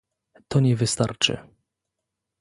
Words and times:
To 0.49 0.59
nie 0.61 0.75
wystarczy 0.75 1.37